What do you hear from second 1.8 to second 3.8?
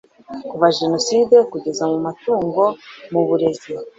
mu mutungo mu burezi